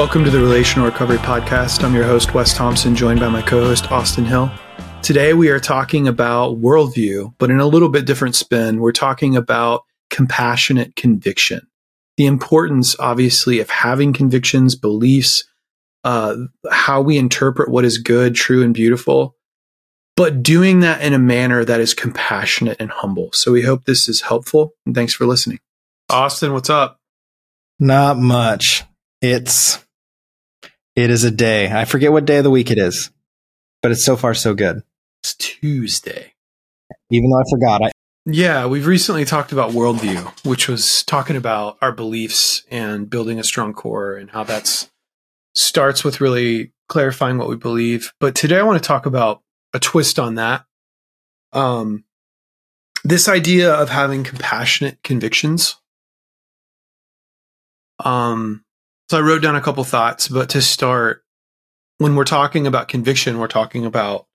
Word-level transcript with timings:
Welcome 0.00 0.24
to 0.24 0.30
the 0.30 0.40
Relational 0.40 0.86
Recovery 0.86 1.18
Podcast. 1.18 1.84
I'm 1.84 1.94
your 1.94 2.04
host, 2.04 2.32
Wes 2.32 2.54
Thompson, 2.54 2.96
joined 2.96 3.20
by 3.20 3.28
my 3.28 3.42
co 3.42 3.62
host, 3.62 3.92
Austin 3.92 4.24
Hill. 4.24 4.50
Today, 5.02 5.34
we 5.34 5.50
are 5.50 5.60
talking 5.60 6.08
about 6.08 6.58
worldview, 6.58 7.34
but 7.36 7.50
in 7.50 7.60
a 7.60 7.66
little 7.66 7.90
bit 7.90 8.06
different 8.06 8.34
spin. 8.34 8.80
We're 8.80 8.92
talking 8.92 9.36
about 9.36 9.82
compassionate 10.08 10.96
conviction. 10.96 11.68
The 12.16 12.24
importance, 12.24 12.98
obviously, 12.98 13.60
of 13.60 13.68
having 13.68 14.14
convictions, 14.14 14.74
beliefs, 14.74 15.44
uh, 16.02 16.34
how 16.70 17.02
we 17.02 17.18
interpret 17.18 17.68
what 17.70 17.84
is 17.84 17.98
good, 17.98 18.34
true, 18.34 18.64
and 18.64 18.72
beautiful, 18.72 19.36
but 20.16 20.42
doing 20.42 20.80
that 20.80 21.02
in 21.02 21.12
a 21.12 21.18
manner 21.18 21.62
that 21.62 21.78
is 21.78 21.92
compassionate 21.92 22.78
and 22.80 22.90
humble. 22.90 23.32
So 23.34 23.52
we 23.52 23.60
hope 23.60 23.84
this 23.84 24.08
is 24.08 24.22
helpful. 24.22 24.72
And 24.86 24.94
thanks 24.94 25.12
for 25.12 25.26
listening. 25.26 25.58
Austin, 26.08 26.54
what's 26.54 26.70
up? 26.70 26.96
Not 27.78 28.16
much. 28.16 28.84
It's 29.20 29.84
it 30.96 31.10
is 31.10 31.24
a 31.24 31.30
day. 31.30 31.70
I 31.70 31.84
forget 31.84 32.12
what 32.12 32.24
day 32.24 32.38
of 32.38 32.44
the 32.44 32.50
week 32.50 32.70
it 32.70 32.78
is, 32.78 33.10
but 33.82 33.90
it's 33.92 34.04
so 34.04 34.16
far 34.16 34.34
so 34.34 34.54
good. 34.54 34.82
It's 35.22 35.34
Tuesday. 35.34 36.34
Even 37.10 37.30
though 37.30 37.40
I 37.40 37.50
forgot, 37.50 37.82
I 37.84 37.90
yeah, 38.26 38.66
we've 38.66 38.86
recently 38.86 39.24
talked 39.24 39.50
about 39.50 39.72
worldview, 39.72 40.44
which 40.44 40.68
was 40.68 41.02
talking 41.04 41.36
about 41.36 41.78
our 41.80 41.90
beliefs 41.90 42.64
and 42.70 43.08
building 43.08 43.38
a 43.38 43.44
strong 43.44 43.72
core 43.72 44.14
and 44.14 44.30
how 44.30 44.44
that's 44.44 44.90
starts 45.54 46.04
with 46.04 46.20
really 46.20 46.72
clarifying 46.88 47.38
what 47.38 47.48
we 47.48 47.56
believe. 47.56 48.12
But 48.20 48.34
today 48.34 48.58
I 48.58 48.62
want 48.62 48.80
to 48.80 48.86
talk 48.86 49.06
about 49.06 49.42
a 49.72 49.78
twist 49.78 50.18
on 50.18 50.34
that. 50.34 50.64
Um, 51.52 52.04
this 53.02 53.28
idea 53.28 53.72
of 53.72 53.88
having 53.88 54.22
compassionate 54.22 55.02
convictions. 55.02 55.76
Um, 58.04 58.64
so 59.10 59.18
I 59.18 59.22
wrote 59.22 59.42
down 59.42 59.56
a 59.56 59.60
couple 59.60 59.82
thoughts, 59.82 60.28
but 60.28 60.48
to 60.50 60.62
start, 60.62 61.24
when 61.98 62.14
we're 62.14 62.22
talking 62.22 62.64
about 62.64 62.86
conviction, 62.86 63.40
we're 63.40 63.48
talking 63.48 63.84
about 63.84 64.28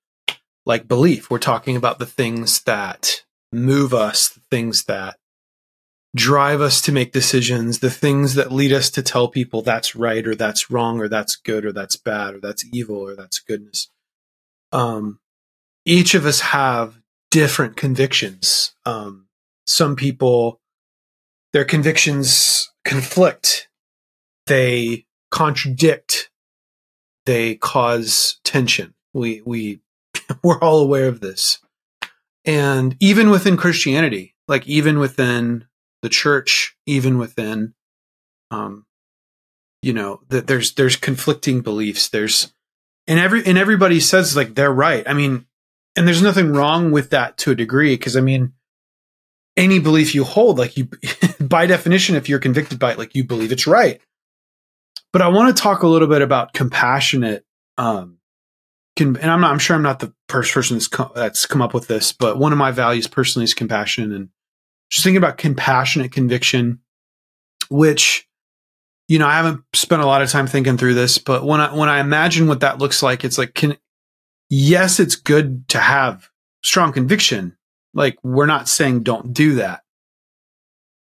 like 0.65 0.85
belief. 0.85 1.29
We're 1.29 1.39
talking 1.39 1.77
about 1.77 1.97
the 1.97 2.05
things 2.05 2.59
that 2.63 3.23
move 3.53 3.93
us, 3.93 4.27
the 4.27 4.41
things 4.51 4.83
that 4.83 5.15
drive 6.13 6.59
us 6.59 6.81
to 6.81 6.91
make 6.91 7.13
decisions, 7.13 7.79
the 7.79 7.89
things 7.89 8.33
that 8.35 8.51
lead 8.51 8.73
us 8.73 8.89
to 8.89 9.01
tell 9.01 9.29
people 9.29 9.61
that's 9.61 9.95
right 9.95 10.27
or 10.27 10.35
that's 10.35 10.69
wrong 10.69 10.99
or 10.99 11.07
that's 11.07 11.37
good 11.37 11.63
or 11.63 11.71
that's 11.71 11.95
bad 11.95 12.33
or 12.33 12.41
that's 12.41 12.65
evil 12.73 12.97
or 12.97 13.15
that's 13.15 13.39
goodness. 13.39 13.89
Um, 14.73 15.21
each 15.85 16.15
of 16.15 16.25
us 16.25 16.41
have 16.41 16.99
different 17.31 17.77
convictions. 17.77 18.75
Um, 18.83 19.27
some 19.65 19.95
people, 19.95 20.59
their 21.53 21.63
convictions 21.63 22.73
conflict, 22.83 23.69
they 24.47 25.05
contradict, 25.31 26.29
they 27.25 27.55
cause 27.55 28.39
tension. 28.43 28.93
We, 29.13 29.41
we, 29.45 29.81
we're 30.43 30.59
all 30.59 30.79
aware 30.79 31.07
of 31.07 31.19
this. 31.19 31.59
And 32.45 32.95
even 32.99 33.29
within 33.29 33.57
Christianity, 33.57 34.35
like 34.47 34.67
even 34.67 34.99
within 34.99 35.65
the 36.01 36.09
church, 36.09 36.75
even 36.85 37.17
within, 37.17 37.73
um, 38.51 38.85
you 39.81 39.93
know, 39.93 40.21
that 40.29 40.47
there's, 40.47 40.73
there's 40.73 40.95
conflicting 40.95 41.61
beliefs. 41.61 42.09
There's, 42.09 42.53
and 43.07 43.19
every, 43.19 43.45
and 43.45 43.57
everybody 43.57 43.99
says 43.99 44.35
like 44.35 44.55
they're 44.55 44.71
right. 44.71 45.07
I 45.07 45.13
mean, 45.13 45.45
and 45.95 46.07
there's 46.07 46.21
nothing 46.21 46.51
wrong 46.51 46.91
with 46.91 47.09
that 47.11 47.37
to 47.39 47.51
a 47.51 47.55
degree. 47.55 47.97
Cause 47.97 48.15
I 48.15 48.21
mean, 48.21 48.53
any 49.57 49.79
belief 49.79 50.13
you 50.13 50.23
hold, 50.23 50.57
like 50.57 50.77
you, 50.77 50.89
by 51.39 51.65
definition, 51.65 52.15
if 52.15 52.29
you're 52.29 52.39
convicted 52.39 52.77
by 52.77 52.91
it, 52.91 52.97
like 52.97 53.15
you 53.15 53.23
believe 53.23 53.51
it's 53.51 53.67
right. 53.67 54.01
But 55.15 55.21
I 55.21 55.29
want 55.29 55.55
to 55.55 55.63
talk 55.63 55.83
a 55.83 55.87
little 55.87 56.09
bit 56.09 56.21
about 56.21 56.51
compassionate, 56.51 57.45
um, 57.77 58.17
can, 58.97 59.15
and 59.15 59.31
I'm 59.31 59.39
not, 59.39 59.53
I'm 59.53 59.59
sure 59.59 59.73
I'm 59.73 59.81
not 59.81 59.99
the 59.99 60.13
first 60.27 60.53
person 60.53 60.75
that's 60.75 60.89
come, 60.89 61.09
that's 61.15 61.45
come 61.45 61.61
up 61.61 61.73
with 61.73 61.87
this, 61.87 62.11
but 62.11 62.37
one 62.37 62.51
of 62.51 62.57
my 62.57 62.71
values 62.71 63.07
personally 63.07 63.45
is 63.45 63.53
compassion 63.53 64.11
and 64.11 64.27
just 64.89 65.05
thinking 65.05 65.15
about 65.15 65.37
compassionate 65.37 66.11
conviction, 66.11 66.79
which, 67.69 68.27
you 69.07 69.17
know, 69.17 69.25
I 69.25 69.37
haven't 69.37 69.61
spent 69.71 70.01
a 70.01 70.05
lot 70.05 70.21
of 70.21 70.29
time 70.29 70.47
thinking 70.47 70.77
through 70.77 70.95
this, 70.95 71.17
but 71.17 71.45
when 71.45 71.61
I, 71.61 71.73
when 71.73 71.87
I 71.87 72.01
imagine 72.01 72.49
what 72.49 72.59
that 72.59 72.79
looks 72.79 73.01
like, 73.01 73.23
it's 73.23 73.37
like, 73.37 73.53
can, 73.53 73.77
yes, 74.49 74.99
it's 74.99 75.15
good 75.15 75.69
to 75.69 75.79
have 75.79 76.29
strong 76.61 76.91
conviction. 76.91 77.55
Like 77.93 78.17
we're 78.21 78.47
not 78.47 78.67
saying 78.67 79.03
don't 79.03 79.31
do 79.31 79.55
that. 79.55 79.84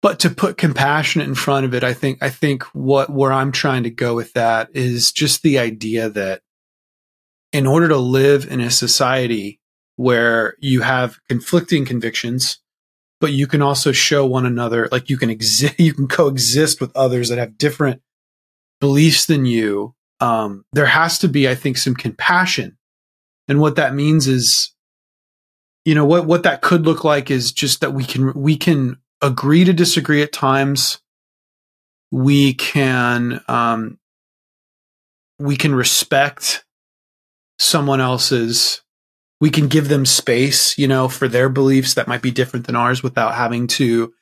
But 0.02 0.20
to 0.20 0.30
put 0.30 0.58
compassionate 0.58 1.28
in 1.28 1.36
front 1.36 1.66
of 1.66 1.74
it, 1.74 1.84
I 1.84 1.94
think, 1.94 2.24
I 2.24 2.30
think 2.30 2.64
what, 2.74 3.10
where 3.10 3.34
I'm 3.34 3.52
trying 3.52 3.84
to 3.84 3.90
go 3.90 4.16
with 4.16 4.34
that 4.34 4.70
is 4.74 5.12
just 5.12 5.44
the 5.44 5.60
idea 5.60 6.10
that 6.10 6.42
in 7.52 7.68
order 7.68 7.90
to 7.90 7.98
live 7.98 8.50
in 8.50 8.62
a 8.62 8.72
society 8.72 9.60
where 9.98 10.56
you 10.60 10.82
have 10.82 11.20
conflicting 11.28 11.84
convictions, 11.84 12.60
but 13.20 13.34
you 13.34 13.46
can 13.46 13.62
also 13.62 13.92
show 13.92 14.26
one 14.26 14.46
another, 14.46 14.88
like 14.92 15.10
you 15.10 15.18
can 15.18 15.30
exist, 15.30 15.76
you 15.80 15.94
can 15.94 16.08
coexist 16.08 16.80
with 16.80 16.96
others 16.96 17.28
that 17.28 17.38
have 17.38 17.58
different 17.58 18.02
beliefs 18.80 19.26
than 19.26 19.46
you. 19.46 19.96
Um, 20.22 20.64
there 20.72 20.86
has 20.86 21.20
to 21.20 21.28
be, 21.28 21.50
I 21.50 21.56
think, 21.56 21.78
some 21.78 21.96
compassion 21.96 22.78
and 23.50 23.60
what 23.60 23.76
that 23.78 23.96
means 23.96 24.28
is, 24.28 24.74
you 25.84 25.96
know, 25.96 26.06
what, 26.06 26.26
what 26.26 26.44
that 26.44 26.62
could 26.62 26.86
look 26.86 27.04
like 27.04 27.32
is 27.32 27.52
just 27.52 27.82
that 27.82 27.94
we 27.94 28.04
can, 28.04 28.32
we 28.34 28.56
can 28.56 28.98
agree 29.22 29.66
to 29.66 29.74
disagree 29.74 30.22
at 30.22 30.32
times. 30.32 31.00
We 32.12 32.54
can, 32.54 33.42
um, 33.48 34.00
we 35.38 35.56
can 35.56 35.76
respect 35.76 36.66
someone 37.60 38.02
else's, 38.02 38.82
we 39.42 39.50
can 39.50 39.68
give 39.68 39.88
them 39.88 40.06
space, 40.06 40.78
you 40.78 40.88
know, 40.88 41.08
for 41.08 41.28
their 41.28 41.50
beliefs 41.50 41.94
that 41.94 42.08
might 42.08 42.22
be 42.22 42.32
different 42.32 42.66
than 42.66 42.76
ours 42.76 43.04
without 43.04 43.36
having 43.36 43.68
to 43.68 44.14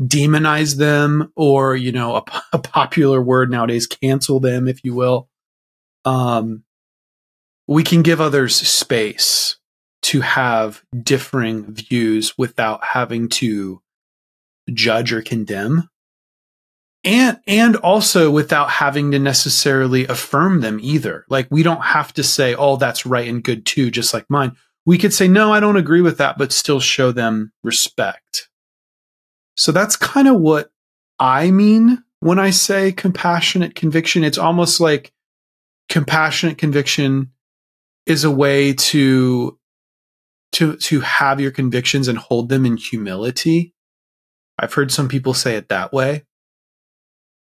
demonize 0.00 0.76
them 0.76 1.32
or, 1.36 1.76
you 1.76 1.92
know, 1.92 2.16
a, 2.16 2.22
a 2.54 2.58
popular 2.58 3.22
word 3.22 3.50
nowadays, 3.50 3.86
cancel 3.86 4.40
them, 4.40 4.68
if 4.68 4.84
you 4.84 4.94
will. 4.94 5.28
Um, 6.04 6.64
we 7.66 7.82
can 7.82 8.02
give 8.02 8.20
others 8.20 8.56
space 8.56 9.56
to 10.02 10.20
have 10.20 10.82
differing 11.02 11.72
views 11.72 12.36
without 12.36 12.84
having 12.84 13.28
to 13.28 13.80
judge 14.72 15.12
or 15.12 15.22
condemn. 15.22 15.88
And 17.04 17.38
and 17.46 17.76
also 17.76 18.30
without 18.30 18.70
having 18.70 19.10
to 19.10 19.18
necessarily 19.18 20.06
affirm 20.06 20.60
them 20.60 20.78
either. 20.82 21.26
Like 21.28 21.48
we 21.50 21.62
don't 21.62 21.82
have 21.82 22.14
to 22.14 22.22
say 22.22 22.54
oh 22.54 22.76
that's 22.76 23.04
right 23.04 23.28
and 23.28 23.44
good 23.44 23.66
too 23.66 23.90
just 23.90 24.14
like 24.14 24.24
mine. 24.28 24.56
We 24.86 24.98
could 24.98 25.12
say 25.12 25.28
no 25.28 25.52
i 25.52 25.60
don't 25.60 25.76
agree 25.76 26.00
with 26.00 26.18
that 26.18 26.38
but 26.38 26.52
still 26.52 26.80
show 26.80 27.12
them 27.12 27.52
respect. 27.62 28.48
So 29.56 29.70
that's 29.70 29.96
kind 29.96 30.28
of 30.28 30.40
what 30.40 30.70
i 31.18 31.50
mean 31.50 32.02
when 32.20 32.38
i 32.38 32.48
say 32.48 32.90
compassionate 32.90 33.74
conviction. 33.74 34.24
It's 34.24 34.38
almost 34.38 34.80
like 34.80 35.12
compassionate 35.90 36.56
conviction 36.56 37.32
is 38.06 38.24
a 38.24 38.30
way 38.30 38.72
to 38.72 39.58
to 40.52 40.76
to 40.76 41.00
have 41.00 41.40
your 41.40 41.50
convictions 41.50 42.08
and 42.08 42.16
hold 42.16 42.48
them 42.48 42.64
in 42.64 42.76
humility. 42.76 43.73
I've 44.58 44.74
heard 44.74 44.92
some 44.92 45.08
people 45.08 45.34
say 45.34 45.56
it 45.56 45.68
that 45.68 45.92
way. 45.92 46.24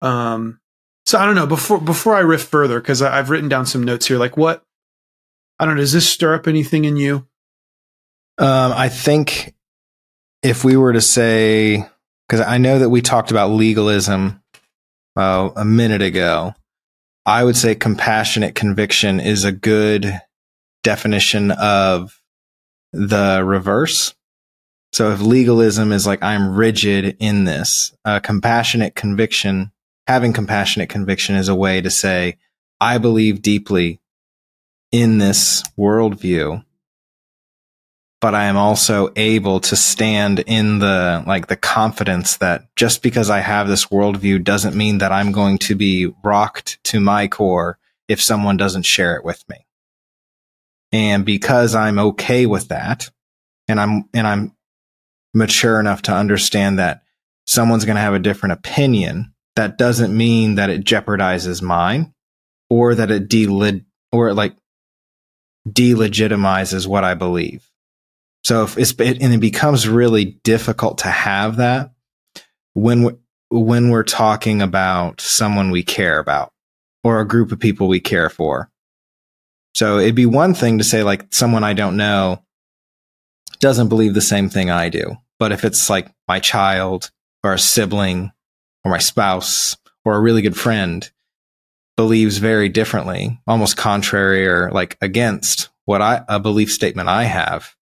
Um, 0.02 0.60
so 1.06 1.18
I 1.18 1.26
don't 1.26 1.36
know. 1.36 1.48
Before 1.48 1.80
before 1.80 2.16
I 2.16 2.20
riff 2.20 2.44
further, 2.44 2.80
because 2.80 3.02
I've 3.02 3.30
written 3.30 3.50
down 3.50 3.66
some 3.66 3.84
notes 3.84 4.08
here. 4.08 4.18
Like 4.18 4.38
what? 4.38 4.64
I 5.60 5.66
don't 5.66 5.76
know. 5.76 5.82
Does 5.82 5.94
this 5.94 6.10
stir 6.10 6.36
up 6.36 6.48
anything 6.48 6.86
in 6.86 6.98
you? 6.98 7.28
Um, 8.38 8.72
I 8.72 8.90
think 8.90 9.54
if 10.42 10.63
we 10.63 10.78
were 10.78 10.94
to 10.94 11.01
say, 11.01 11.86
because 12.28 12.46
I 12.46 12.57
know 12.57 12.80
that 12.80 12.90
we 12.90 13.02
talked 13.02 13.31
about 13.31 13.52
legalism 13.52 14.42
uh, 15.18 15.50
a 15.56 15.66
minute 15.66 16.02
ago, 16.02 16.54
I 17.25 17.44
would 17.44 17.57
say 17.57 17.75
compassionate 17.75 18.56
conviction 18.56 19.19
is 19.19 19.44
a 19.44 19.52
good 19.52 20.22
definition 20.84 21.52
of 21.52 22.22
the 22.94 23.44
reverse. 23.44 24.16
So 24.91 25.12
if 25.12 25.21
legalism 25.21 25.91
is 25.91 26.07
like, 26.07 26.24
I'm 26.24 26.56
rigid 26.56 27.18
in 27.19 27.45
this, 27.45 27.94
uh, 28.06 28.19
compassionate 28.19 28.95
conviction, 28.95 29.71
having 30.07 30.33
compassionate 30.33 30.89
conviction 30.89 31.36
is 31.36 31.47
a 31.47 31.56
way 31.56 31.81
to 31.81 31.89
say, 31.89 32.38
I 32.81 32.97
believe 32.97 33.41
deeply 33.41 34.00
in 34.91 35.19
this 35.19 35.63
worldview, 35.77 36.63
but 38.19 38.33
I 38.33 38.45
am 38.45 38.57
also 38.57 39.12
able 39.15 39.59
to 39.62 39.75
stand 39.75 40.39
in 40.39 40.80
the, 40.80 41.24
like 41.27 41.47
the 41.47 41.56
confidence 41.56 42.38
that 42.38 42.65
just 42.75 43.03
because 43.03 43.30
I 43.30 43.39
have 43.39 43.68
this 43.68 43.85
worldview 43.85 44.44
doesn't 44.44 44.75
mean 44.75 44.97
that 44.97 45.12
I'm 45.12 45.31
going 45.31 45.59
to 45.59 45.75
be 45.75 46.12
rocked 46.24 46.83
to 46.85 47.00
my 47.00 47.27
core 47.27 47.77
if 48.07 48.21
someone 48.21 48.57
doesn't 48.57 48.83
share 48.83 49.15
it 49.15 49.24
with 49.24 49.47
me. 49.47 49.68
And 50.92 51.24
because 51.24 51.75
I'm 51.75 52.00
okay 52.00 52.47
with 52.47 52.69
that 52.69 53.09
and 53.68 53.80
I'm, 53.80 54.09
and 54.13 54.25
I'm 54.25 54.56
mature 55.34 55.80
enough 55.80 56.02
to 56.04 56.14
understand 56.14 56.80
that 56.80 57.02
someone's 57.46 57.86
going 57.86 57.96
to 57.96 58.02
have 58.02 58.14
a 58.14 58.20
different 58.20 58.54
opinion, 58.54 59.34
that 59.56 59.78
doesn't 59.78 60.16
mean 60.16 60.56
that 60.56 60.70
it 60.70 60.84
jeopardizes 60.84 61.62
mine. 61.62 62.14
or 62.70 62.96
that 62.96 63.12
it 63.12 63.28
deleg 63.28 63.84
or 64.12 64.34
like 64.34 64.56
delegitimizes 65.68 66.88
what 66.88 67.04
I 67.04 67.14
believe. 67.14 67.70
So 68.44 68.64
if 68.64 68.78
it's 68.78 68.92
it, 68.92 69.22
and 69.22 69.34
it 69.34 69.40
becomes 69.40 69.88
really 69.88 70.26
difficult 70.44 71.00
to 71.00 71.10
have 71.10 71.58
that 71.58 71.92
when 72.74 73.04
we, 73.04 73.14
when 73.50 73.90
we're 73.90 74.04
talking 74.04 74.62
about 74.62 75.20
someone 75.20 75.72
we 75.72 75.84
care 75.84 76.20
about 76.20 76.52
or 77.04 77.20
a 77.20 77.28
group 77.28 77.52
of 77.52 77.60
people 77.60 77.88
we 77.88 78.00
care 78.00 78.30
for. 78.30 78.70
So 79.76 80.00
it'd 80.00 80.16
be 80.16 80.26
one 80.26 80.54
thing 80.54 80.78
to 80.78 80.84
say 80.84 81.04
like 81.04 81.34
someone 81.34 81.64
I 81.64 81.74
don't 81.74 81.98
know 81.98 82.44
doesn't 83.59 83.89
believe 83.89 84.13
the 84.13 84.21
same 84.21 84.50
thing 84.50 84.69
I 84.69 84.89
do. 84.89 85.17
But 85.38 85.51
if 85.51 85.63
it's 85.63 85.89
like 85.89 86.11
my 86.27 86.39
child 86.39 87.11
or 87.44 87.53
a 87.53 87.59
sibling 87.59 88.31
or 88.83 88.91
my 88.91 88.97
spouse 88.97 89.77
or 90.06 90.15
a 90.15 90.19
really 90.19 90.41
good 90.41 90.57
friend 90.57 91.09
believes 91.95 92.38
very 92.38 92.69
differently, 92.69 93.39
almost 93.47 93.77
contrary 93.77 94.47
or 94.47 94.71
like 94.71 94.97
against 95.01 95.69
what 95.85 96.01
I, 96.01 96.23
a 96.27 96.39
belief 96.39 96.71
statement 96.71 97.09
I 97.09 97.23
have, 97.23 97.75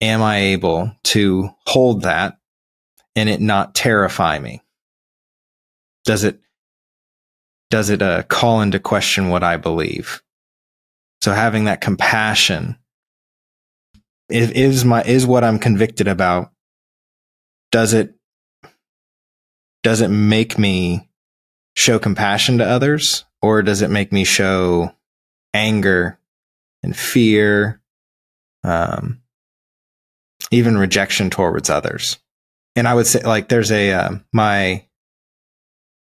am 0.00 0.22
I 0.22 0.38
able 0.38 0.92
to 1.04 1.50
hold 1.66 2.02
that 2.02 2.38
and 3.14 3.28
it 3.28 3.40
not 3.40 3.74
terrify 3.74 4.38
me? 4.38 4.62
Does 6.04 6.24
it, 6.24 6.40
does 7.70 7.90
it 7.90 8.02
uh, 8.02 8.24
call 8.24 8.60
into 8.60 8.78
question 8.78 9.28
what 9.28 9.42
I 9.42 9.56
believe? 9.56 10.22
So 11.22 11.32
having 11.32 11.64
that 11.64 11.80
compassion 11.80 12.76
is, 14.28 14.50
is 14.50 14.84
my, 14.84 15.02
is 15.02 15.26
what 15.26 15.44
I'm 15.44 15.58
convicted 15.58 16.08
about. 16.08 16.50
Does 17.70 17.92
it, 17.92 18.14
does 19.82 20.00
it 20.00 20.08
make 20.08 20.58
me 20.58 21.08
show 21.76 21.98
compassion 21.98 22.58
to 22.58 22.64
others 22.64 23.24
or 23.42 23.62
does 23.62 23.82
it 23.82 23.90
make 23.90 24.12
me 24.12 24.24
show 24.24 24.94
anger 25.52 26.18
and 26.82 26.96
fear, 26.96 27.80
um, 28.62 29.20
even 30.50 30.78
rejection 30.78 31.30
towards 31.30 31.68
others? 31.68 32.18
And 32.76 32.88
I 32.88 32.94
would 32.94 33.06
say, 33.06 33.22
like, 33.22 33.48
there's 33.48 33.70
a 33.70 33.92
uh, 33.92 34.10
my 34.32 34.86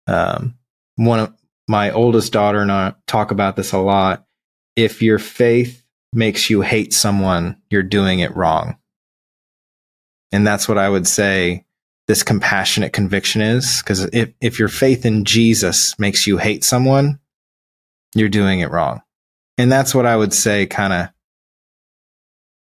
um, 0.07 0.57
one 0.95 1.19
of 1.19 1.33
my 1.67 1.91
oldest 1.91 2.33
daughter 2.33 2.61
and 2.61 2.71
I 2.71 2.95
talk 3.07 3.31
about 3.31 3.55
this 3.55 3.73
a 3.73 3.77
lot. 3.77 4.25
If 4.75 5.01
your 5.01 5.19
faith 5.19 5.83
makes 6.17 6.49
you 6.49 6.61
hate 6.61 6.93
someone, 6.93 7.61
you're 7.69 7.83
doing 7.83 8.19
it 8.19 8.35
wrong. 8.35 8.77
And 10.31 10.45
that's 10.45 10.67
what 10.67 10.77
I 10.77 10.89
would 10.89 11.07
say 11.07 11.65
this 12.07 12.23
compassionate 12.23 12.91
conviction 12.91 13.41
is. 13.41 13.81
Because 13.81 14.05
if, 14.11 14.33
if 14.41 14.59
your 14.59 14.67
faith 14.67 15.05
in 15.05 15.23
Jesus 15.23 15.97
makes 15.99 16.25
you 16.27 16.37
hate 16.37 16.63
someone, 16.63 17.19
you're 18.15 18.29
doing 18.29 18.59
it 18.59 18.71
wrong. 18.71 19.01
And 19.57 19.71
that's 19.71 19.93
what 19.93 20.05
I 20.05 20.17
would 20.17 20.33
say 20.33 20.65
kind 20.65 20.93
of 20.93 21.09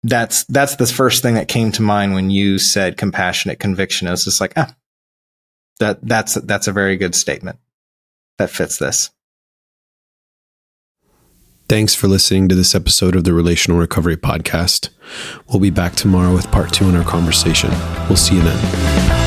that's 0.03 0.45
that's 0.45 0.77
the 0.77 0.87
first 0.87 1.23
thing 1.23 1.35
that 1.35 1.49
came 1.49 1.73
to 1.73 1.83
mind 1.83 2.13
when 2.13 2.29
you 2.29 2.59
said 2.59 2.99
compassionate 2.99 3.59
conviction. 3.59 4.07
It 4.07 4.11
was 4.11 4.25
just 4.25 4.41
like, 4.41 4.53
ah, 4.57 4.75
that 5.81 6.07
that's 6.07 6.35
that's 6.35 6.67
a 6.67 6.73
very 6.73 6.97
good 6.97 7.15
statement 7.15 7.59
that 8.37 8.51
fits 8.51 8.77
this. 8.77 9.11
Thanks 11.67 11.95
for 11.95 12.09
listening 12.09 12.49
to 12.51 12.55
this 12.55 12.75
episode 12.75 13.17
of 13.17 13.25
the 13.25 13.33
Relational 13.33 13.79
Recovery 13.79 14.19
Podcast. 14.19 14.91
We'll 15.49 15.61
be 15.61 15.71
back 15.71 15.95
tomorrow 15.95 16.35
with 16.35 16.51
part 16.51 16.75
two 16.75 16.89
in 16.91 16.95
our 16.95 17.05
conversation. 17.05 17.71
We'll 18.07 18.17
see 18.17 18.37
you 18.37 18.43
then. 18.43 19.24